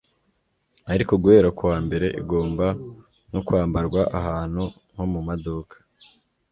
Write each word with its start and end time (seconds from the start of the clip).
ariko 0.93 1.13
guhera 1.21 1.49
kuwa 1.57 1.77
mbere 1.85 2.07
igomba 2.21 2.67
no 3.31 3.39
kwambarwa 3.45 4.01
ahantu 4.19 4.63
nko 4.91 5.05
mumaduka 5.11 5.75